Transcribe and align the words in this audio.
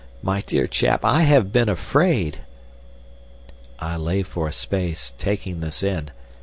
My 0.23 0.41
dear 0.41 0.65
chap! 0.65 1.05
I 1.05 1.21
have 1.25 1.53
been 1.53 1.69
afraid..." 1.69 2.39
I 3.77 3.97
lay 3.97 4.23
for 4.23 4.47
a 4.47 4.51
space 4.51 5.13
taking 5.19 5.59
this 5.59 5.83
in. 5.83 6.09